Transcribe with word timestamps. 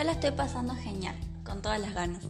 estoy 0.00 0.30
pasando 0.30 0.74
genial, 0.74 1.14
con 1.44 1.60
todas 1.60 1.78
las 1.78 1.92
ganas. 1.92 2.24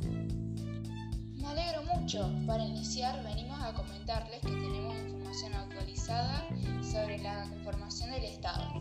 Me 1.36 1.46
alegro 1.46 1.82
mucho. 1.94 2.28
Para 2.46 2.64
iniciar 2.64 3.22
venimos 3.22 3.60
a 3.62 3.72
comentarles 3.72 4.40
que 4.40 4.48
tenemos 4.48 4.96
información 4.96 5.54
actualizada 5.54 6.48
sobre 6.82 7.18
la 7.18 7.46
conformación 7.48 8.10
del 8.10 8.24
Estado. 8.24 8.80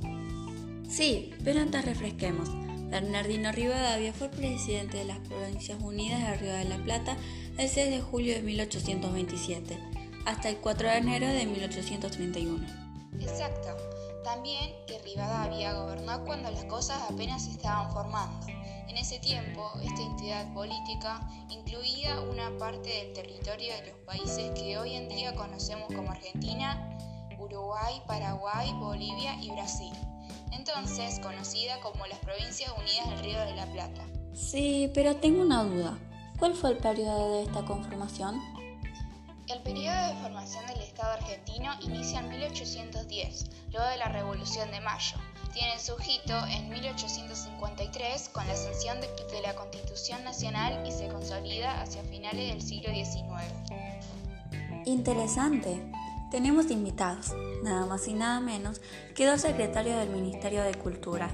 Sí, 0.89 1.31
pero 1.43 1.61
antes 1.61 1.85
refresquemos. 1.85 2.49
Bernardino 2.89 3.51
Rivadavia 3.51 4.13
fue 4.13 4.29
presidente 4.29 4.97
de 4.97 5.05
las 5.05 5.19
Provincias 5.19 5.79
Unidas 5.81 6.19
de 6.19 6.37
Río 6.37 6.53
de 6.53 6.65
la 6.65 6.77
Plata 6.77 7.17
el 7.57 7.69
6 7.69 7.89
de 7.89 8.01
julio 8.01 8.33
de 8.33 8.41
1827 8.41 9.77
hasta 10.25 10.49
el 10.49 10.57
4 10.57 10.89
de 10.89 10.97
enero 10.97 11.27
de 11.27 11.45
1831. 11.45 12.65
Exacto. 13.19 14.00
También 14.23 14.71
que 14.85 14.99
Rivadavia 14.99 15.73
gobernó 15.73 16.23
cuando 16.25 16.51
las 16.51 16.65
cosas 16.65 17.01
apenas 17.09 17.45
se 17.45 17.51
estaban 17.51 17.91
formando. 17.91 18.45
En 18.87 18.97
ese 18.97 19.19
tiempo, 19.19 19.71
esta 19.83 20.01
entidad 20.01 20.53
política 20.53 21.21
incluía 21.49 22.19
una 22.19 22.55
parte 22.57 22.89
del 22.89 23.13
territorio 23.13 23.73
de 23.73 23.87
los 23.87 23.97
países 24.05 24.51
que 24.51 24.77
hoy 24.77 24.95
en 24.95 25.07
día 25.09 25.33
conocemos 25.33 25.87
como 25.87 26.11
Argentina, 26.11 26.89
Uruguay, 27.39 28.01
Paraguay, 28.05 28.73
Bolivia 28.73 29.35
y 29.41 29.49
Brasil. 29.51 29.93
Entonces 30.51 31.19
conocida 31.19 31.79
como 31.79 32.05
las 32.07 32.19
Provincias 32.19 32.71
Unidas 32.77 33.09
del 33.09 33.19
Río 33.19 33.39
de 33.39 33.55
la 33.55 33.65
Plata. 33.67 34.01
Sí, 34.33 34.91
pero 34.93 35.15
tengo 35.15 35.41
una 35.41 35.63
duda. 35.63 35.97
¿Cuál 36.37 36.53
fue 36.53 36.71
el 36.71 36.77
periodo 36.77 37.37
de 37.37 37.43
esta 37.43 37.63
conformación? 37.63 38.41
El 39.47 39.61
periodo 39.63 40.07
de 40.07 40.21
formación 40.21 40.65
del 40.67 40.81
Estado 40.81 41.13
argentino 41.13 41.71
inicia 41.81 42.19
en 42.19 42.29
1810, 42.29 42.89
luego 42.89 43.49
de 43.49 43.49
la 43.49 43.60
Revolución 44.51 44.71
de 44.71 44.81
Mayo. 44.81 45.17
Tiene 45.53 45.79
su 45.79 45.93
hito 46.05 46.37
en 46.47 46.67
1853 46.69 48.29
con 48.29 48.45
la 48.45 48.55
sanción 48.55 48.99
de, 48.99 49.07
de 49.07 49.41
la 49.41 49.55
Constitución 49.55 50.25
Nacional 50.25 50.85
y 50.85 50.91
se 50.91 51.07
consolida 51.07 51.81
hacia 51.81 52.03
finales 52.03 52.51
del 52.51 52.61
siglo 52.61 52.89
XIX. 52.93 53.23
Interesante. 54.85 55.81
Tenemos 56.31 56.69
invitados, 56.69 57.33
nada 57.63 57.85
más 57.85 58.05
y 58.09 58.13
nada 58.13 58.41
menos 58.41 58.81
que 59.15 59.25
dos 59.25 59.39
secretarios 59.39 59.97
del 59.97 60.09
Ministerio 60.09 60.63
de 60.63 60.73
Cultura. 60.75 61.29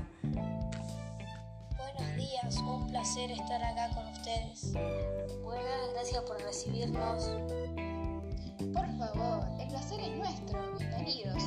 Buenos 1.76 2.16
días, 2.18 2.58
un 2.58 2.88
placer 2.88 3.32
estar 3.32 3.64
acá 3.64 3.90
con 3.96 4.06
ustedes. 4.10 4.74
Buenas, 5.42 5.92
gracias 5.94 6.22
por 6.22 6.40
recibirnos. 6.40 7.32
Por 8.74 8.98
favor, 9.00 9.48
el 9.60 9.68
placer 9.70 10.02
es 10.02 10.16
nuestro, 10.18 10.78
bienvenidos. 10.78 11.44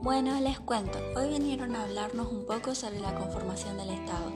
Bueno, 0.00 0.40
les 0.40 0.60
cuento, 0.60 0.96
hoy 1.16 1.28
vinieron 1.28 1.74
a 1.74 1.82
hablarnos 1.82 2.28
un 2.30 2.46
poco 2.46 2.72
sobre 2.72 3.00
la 3.00 3.12
conformación 3.16 3.76
del 3.78 3.90
Estado. 3.90 4.30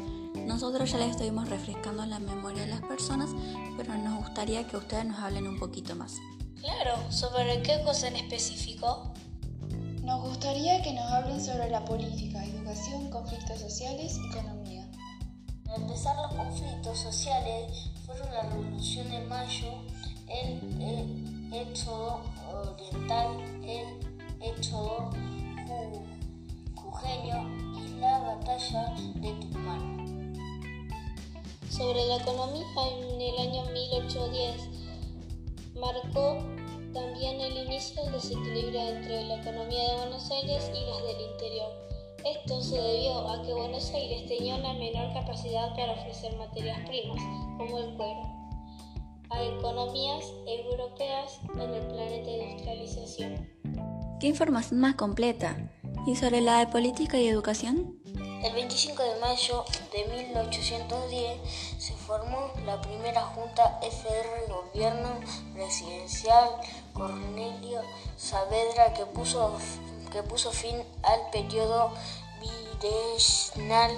Nosotros 0.45 0.91
ya 0.91 0.99
les 0.99 1.11
estuvimos 1.11 1.49
refrescando 1.49 2.05
la 2.05 2.19
memoria 2.19 2.63
de 2.63 2.69
las 2.69 2.81
personas, 2.81 3.31
pero 3.77 3.97
nos 3.97 4.25
gustaría 4.25 4.67
que 4.67 4.77
ustedes 4.77 5.05
nos 5.05 5.21
hablen 5.21 5.47
un 5.47 5.61
poquito 5.61 5.95
más. 5.95 6.17
Claro, 6.61 6.97
¿sobre 7.13 7.63
qué 7.63 7.81
cosa 7.85 8.09
en 8.09 8.17
específico? 8.17 9.15
Nos 10.03 10.21
gustaría 10.23 10.83
que 10.83 10.95
nos 10.95 11.05
hablen 11.13 11.43
sobre 11.43 11.71
la 11.71 11.85
política, 11.85 12.45
educación, 12.45 13.09
conflictos 13.11 13.61
sociales 13.61 14.19
y 14.19 14.37
economía. 14.37 14.91
Al 15.69 15.83
empezar 15.83 16.17
los 16.17 16.35
conflictos 16.35 16.99
sociales 16.99 17.91
fueron 18.05 18.35
la 18.35 18.43
Revolución 18.43 19.09
de 19.09 19.21
Mayo, 19.27 19.73
el, 20.27 20.83
el 20.83 21.55
Éxodo 21.55 22.21
Oriental, 22.53 23.39
el 23.63 24.13
Éxodo 24.41 25.11
Y 27.05 27.99
la 27.99 28.19
Batalla 28.21 28.95
de 29.17 29.33
Tucumán. 29.33 30.35
Sobre 31.69 32.07
la 32.07 32.17
economía 32.17 32.65
en 32.77 33.21
el 33.21 33.39
año 33.39 33.65
1810 33.73 34.69
marcó 35.75 36.39
también 36.95 37.41
el 37.41 37.67
inicio 37.67 38.05
del 38.05 38.13
desequilibrio 38.13 38.81
entre 38.89 39.25
la 39.25 39.41
economía 39.41 39.83
de 39.83 39.97
Buenos 39.97 40.31
Aires 40.31 40.71
y 40.71 40.87
las 40.87 41.03
del 41.03 41.33
interior. 41.33 41.73
Esto 42.25 42.63
se 42.63 42.81
debió 42.81 43.29
a 43.29 43.43
que 43.43 43.53
Buenos 43.53 43.93
Aires 43.93 44.29
tenía 44.29 44.55
una 44.55 44.75
menor 44.75 45.13
capacidad 45.13 45.75
para 45.75 45.95
ofrecer 45.95 46.37
materias 46.37 46.79
primas, 46.87 47.21
como 47.59 47.79
el 47.79 47.97
cuero, 47.97 48.23
a 49.31 49.43
economías 49.43 50.25
europeas 50.47 51.41
en 51.55 51.75
el 51.75 51.87
planeta 51.89 52.31
de 52.31 52.43
industrialización. 52.45 53.49
¿Qué 54.21 54.29
información 54.29 54.79
más 54.79 54.95
completa? 54.95 55.57
¿Y 56.07 56.17
sobre 56.17 56.41
la 56.41 56.59
de 56.59 56.67
política 56.67 57.17
y 57.19 57.29
educación? 57.29 57.99
El 58.43 58.53
25 58.55 59.03
de 59.03 59.21
mayo 59.21 59.65
de 59.93 60.05
1810 60.25 61.41
se 61.79 61.93
formó 61.95 62.51
la 62.67 62.81
primera 62.81 63.23
Junta 63.23 63.79
FR 63.83 64.47
Gobierno 64.49 65.11
Presidencial 65.55 66.51
Cornelio 66.93 67.81
Saavedra 68.17 68.93
que 68.95 69.07
puso, 69.07 69.57
que 70.11 70.23
puso 70.25 70.51
fin 70.51 70.83
al 71.03 71.31
periodo 71.31 71.93
virreinal. 72.41 73.93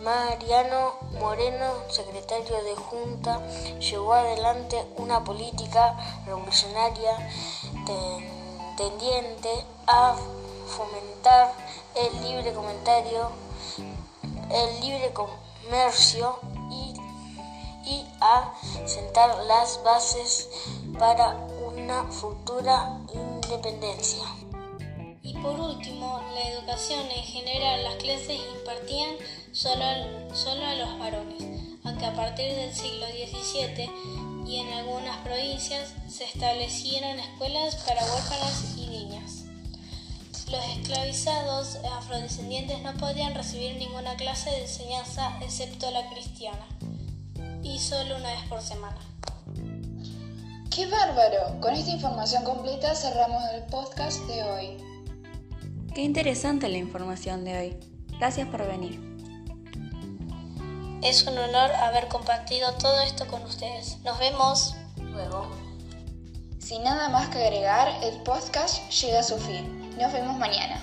Mariano 0.00 0.92
Moreno, 1.18 1.72
secretario 1.90 2.62
de 2.62 2.76
Junta, 2.76 3.40
llevó 3.80 4.12
adelante 4.14 4.76
una 4.96 5.24
política 5.24 5.96
revolucionaria 6.24 7.16
ten- 7.84 8.76
tendiente 8.76 9.48
a 9.88 10.14
fomentar 10.68 11.52
el 11.94 12.22
libre 12.22 12.52
comentario 12.52 13.30
el 14.50 14.80
libre 14.80 15.12
comercio 15.12 16.38
y, 16.70 16.94
y 17.88 18.06
a 18.20 18.52
sentar 18.86 19.44
las 19.44 19.82
bases 19.84 20.48
para 20.98 21.36
una 21.74 22.04
futura 22.04 22.98
independencia. 23.12 24.24
Y 25.22 25.34
por 25.34 25.58
último, 25.60 26.22
la 26.34 26.48
educación 26.48 27.00
en 27.10 27.24
general, 27.24 27.84
las 27.84 27.96
clases 27.96 28.40
impartían 28.58 29.16
solo, 29.52 29.84
solo 30.34 30.64
a 30.64 30.74
los 30.74 30.98
varones, 30.98 31.42
aunque 31.84 32.06
a 32.06 32.14
partir 32.14 32.54
del 32.54 32.74
siglo 32.74 33.06
XVII 33.06 33.90
y 34.46 34.60
en 34.60 34.72
algunas 34.72 35.18
provincias 35.18 35.92
se 36.08 36.24
establecieron 36.24 37.18
escuelas 37.18 37.76
para 37.86 38.00
niñas. 38.00 38.77
Los 40.50 40.64
esclavizados 40.64 41.78
afrodescendientes 41.98 42.80
no 42.82 42.94
podían 42.94 43.34
recibir 43.34 43.76
ninguna 43.76 44.16
clase 44.16 44.48
de 44.50 44.62
enseñanza 44.62 45.36
excepto 45.42 45.90
la 45.90 46.08
cristiana, 46.08 46.66
y 47.62 47.78
solo 47.78 48.16
una 48.16 48.30
vez 48.32 48.42
por 48.48 48.62
semana. 48.62 48.96
¡Qué 50.70 50.86
bárbaro! 50.86 51.60
Con 51.60 51.74
esta 51.74 51.90
información 51.90 52.44
completa 52.44 52.94
cerramos 52.94 53.42
el 53.52 53.64
podcast 53.64 54.20
de 54.22 54.42
hoy. 54.42 54.76
Qué 55.94 56.02
interesante 56.02 56.68
la 56.68 56.78
información 56.78 57.44
de 57.44 57.58
hoy. 57.58 57.76
Gracias 58.18 58.48
por 58.48 58.66
venir. 58.66 59.02
Es 61.02 61.26
un 61.26 61.36
honor 61.36 61.72
haber 61.72 62.08
compartido 62.08 62.72
todo 62.74 63.02
esto 63.02 63.26
con 63.26 63.42
ustedes. 63.42 63.98
Nos 64.02 64.18
vemos. 64.18 64.76
Luego, 64.96 65.50
Sin 66.58 66.84
nada 66.84 67.08
más 67.08 67.28
que 67.28 67.38
agregar, 67.38 68.02
el 68.02 68.22
podcast 68.22 68.90
llega 68.92 69.20
a 69.20 69.22
su 69.22 69.36
fin. 69.38 69.87
Nos 69.98 70.12
vemos 70.12 70.36
mañana. 70.36 70.76